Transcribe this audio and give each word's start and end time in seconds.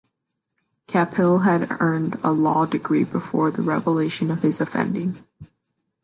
Capill 0.87 1.43
had 1.43 1.79
earned 1.79 2.17
a 2.23 2.31
law 2.31 2.65
degree 2.65 3.03
before 3.03 3.51
the 3.51 3.61
revelation 3.61 4.31
of 4.31 4.41
his 4.41 4.59
offending. 4.59 5.23